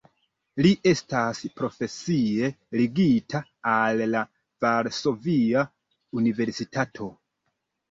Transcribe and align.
Li 0.65 0.69
estas 0.91 1.41
profesie 1.61 2.49
ligita 2.81 3.43
al 3.75 4.03
la 4.15 4.25
Varsovia 4.67 5.69
Universitato. 6.25 7.13